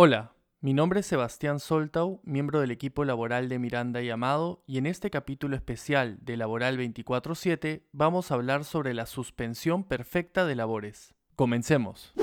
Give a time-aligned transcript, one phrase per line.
[0.00, 4.78] Hola, mi nombre es Sebastián Soltau, miembro del equipo laboral de Miranda y Amado, y
[4.78, 10.54] en este capítulo especial de Laboral 24-7 vamos a hablar sobre la suspensión perfecta de
[10.54, 11.16] labores.
[11.34, 12.14] Comencemos.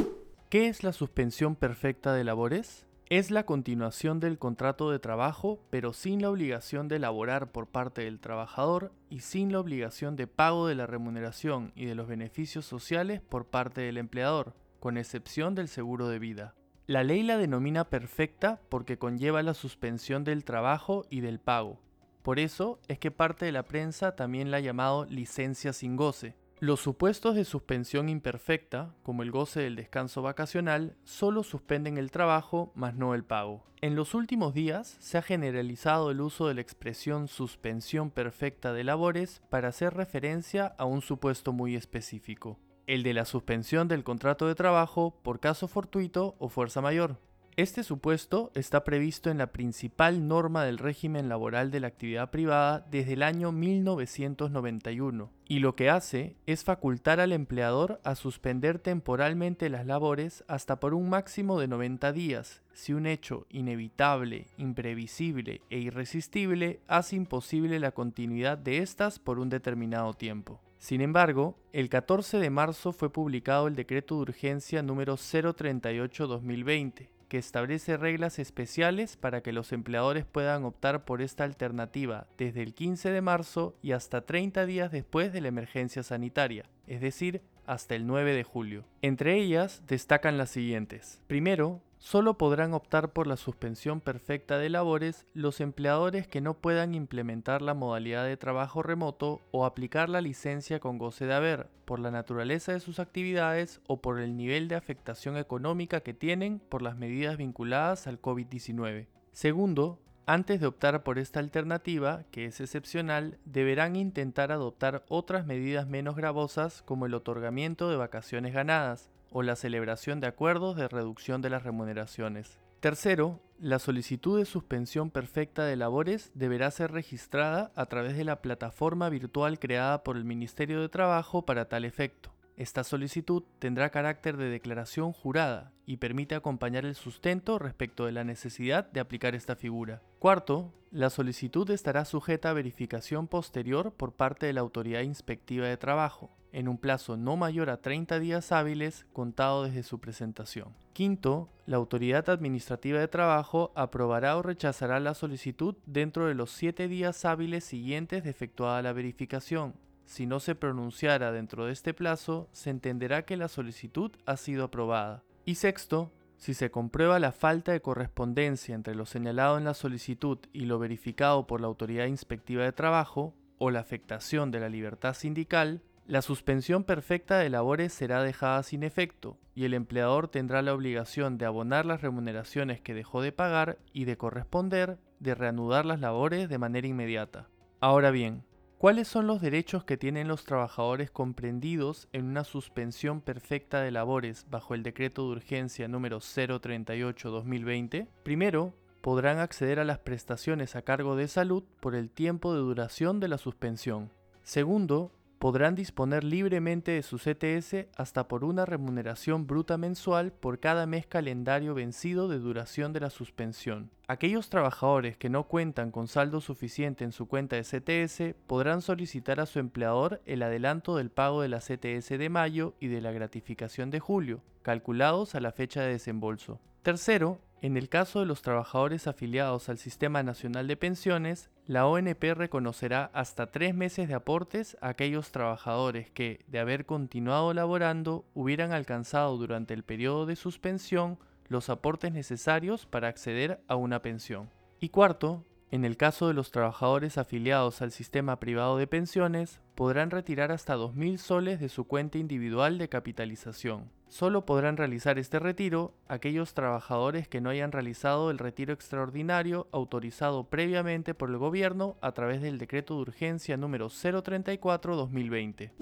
[0.50, 2.88] ¿Qué es la suspensión perfecta de labores?
[3.08, 8.04] Es la continuación del contrato de trabajo, pero sin la obligación de laborar por parte
[8.04, 12.66] del trabajador y sin la obligación de pago de la remuneración y de los beneficios
[12.66, 16.56] sociales por parte del empleador, con excepción del seguro de vida.
[16.88, 21.80] La ley la denomina perfecta porque conlleva la suspensión del trabajo y del pago.
[22.24, 26.36] Por eso es que parte de la prensa también la ha llamado licencia sin goce.
[26.60, 32.72] Los supuestos de suspensión imperfecta, como el goce del descanso vacacional, solo suspenden el trabajo,
[32.76, 33.66] mas no el pago.
[33.82, 38.84] En los últimos días se ha generalizado el uso de la expresión suspensión perfecta de
[38.84, 44.48] labores para hacer referencia a un supuesto muy específico el de la suspensión del contrato
[44.48, 47.18] de trabajo por caso fortuito o fuerza mayor.
[47.58, 52.86] Este supuesto está previsto en la principal norma del régimen laboral de la actividad privada
[52.92, 59.70] desde el año 1991 y lo que hace es facultar al empleador a suspender temporalmente
[59.70, 65.80] las labores hasta por un máximo de 90 días si un hecho inevitable, imprevisible e
[65.80, 70.60] irresistible hace imposible la continuidad de estas por un determinado tiempo.
[70.78, 77.40] Sin embargo, el 14 de marzo fue publicado el decreto de urgencia número 038-2020, que
[77.40, 83.12] establece reglas especiales para que los empleadores puedan optar por esta alternativa desde el 15
[83.12, 88.08] de marzo y hasta 30 días después de la emergencia sanitaria, es decir, hasta el
[88.08, 88.86] 9 de julio.
[89.02, 91.20] Entre ellas destacan las siguientes.
[91.28, 96.94] Primero, Solo podrán optar por la suspensión perfecta de labores los empleadores que no puedan
[96.94, 102.00] implementar la modalidad de trabajo remoto o aplicar la licencia con goce de haber, por
[102.00, 106.82] la naturaleza de sus actividades o por el nivel de afectación económica que tienen por
[106.82, 109.08] las medidas vinculadas al COVID-19.
[109.32, 115.88] Segundo, antes de optar por esta alternativa, que es excepcional, deberán intentar adoptar otras medidas
[115.88, 121.42] menos gravosas como el otorgamiento de vacaciones ganadas, o la celebración de acuerdos de reducción
[121.42, 122.58] de las remuneraciones.
[122.80, 128.42] Tercero, la solicitud de suspensión perfecta de labores deberá ser registrada a través de la
[128.42, 132.32] plataforma virtual creada por el Ministerio de Trabajo para tal efecto.
[132.56, 138.24] Esta solicitud tendrá carácter de declaración jurada y permite acompañar el sustento respecto de la
[138.24, 140.02] necesidad de aplicar esta figura.
[140.18, 145.76] Cuarto, la solicitud estará sujeta a verificación posterior por parte de la Autoridad Inspectiva de
[145.76, 150.70] Trabajo, en un plazo no mayor a 30 días hábiles contado desde su presentación.
[150.94, 156.88] Quinto, la Autoridad Administrativa de Trabajo aprobará o rechazará la solicitud dentro de los 7
[156.88, 162.48] días hábiles siguientes de efectuada la verificación, si no se pronunciara dentro de este plazo,
[162.52, 165.24] se entenderá que la solicitud ha sido aprobada.
[165.46, 170.38] Y sexto, si se comprueba la falta de correspondencia entre lo señalado en la solicitud
[170.54, 175.14] y lo verificado por la autoridad inspectiva de trabajo, o la afectación de la libertad
[175.14, 180.74] sindical, la suspensión perfecta de labores será dejada sin efecto y el empleador tendrá la
[180.74, 186.00] obligación de abonar las remuneraciones que dejó de pagar y de corresponder de reanudar las
[186.00, 187.48] labores de manera inmediata.
[187.80, 188.44] Ahora bien,
[188.78, 194.46] ¿Cuáles son los derechos que tienen los trabajadores comprendidos en una suspensión perfecta de labores
[194.52, 198.08] bajo el decreto de urgencia número 038-2020?
[198.22, 203.22] Primero, podrán acceder a las prestaciones a cargo de salud por el tiempo de duración
[203.22, 204.12] de la suspensión.
[204.44, 205.14] Segundo,
[205.46, 211.06] podrán disponer libremente de su CTS hasta por una remuneración bruta mensual por cada mes
[211.06, 213.92] calendario vencido de duración de la suspensión.
[214.08, 219.40] Aquellos trabajadores que no cuentan con saldo suficiente en su cuenta de CTS podrán solicitar
[219.40, 223.12] a su empleador el adelanto del pago de la CTS de mayo y de la
[223.12, 226.60] gratificación de julio, calculados a la fecha de desembolso.
[226.82, 232.24] Tercero, en el caso de los trabajadores afiliados al Sistema Nacional de Pensiones, la ONP
[232.36, 238.72] reconocerá hasta tres meses de aportes a aquellos trabajadores que, de haber continuado laborando, hubieran
[238.72, 241.18] alcanzado durante el periodo de suspensión
[241.48, 244.52] los aportes necesarios para acceder a una pensión.
[244.80, 250.12] Y cuarto, en el caso de los trabajadores afiliados al sistema privado de pensiones, podrán
[250.12, 253.90] retirar hasta 2.000 soles de su cuenta individual de capitalización.
[254.16, 260.50] Solo podrán realizar este retiro aquellos trabajadores que no hayan realizado el retiro extraordinario autorizado
[260.50, 265.74] previamente por el gobierno a través del decreto de urgencia número 034-2020.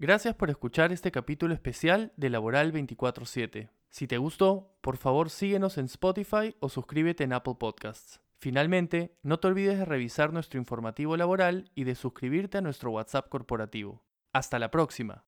[0.00, 3.68] Gracias por escuchar este capítulo especial de Laboral 24-7.
[3.88, 8.20] Si te gustó, por favor síguenos en Spotify o suscríbete en Apple Podcasts.
[8.40, 13.28] Finalmente, no te olvides de revisar nuestro informativo laboral y de suscribirte a nuestro WhatsApp
[13.28, 14.02] corporativo.
[14.32, 15.24] Hasta la próxima.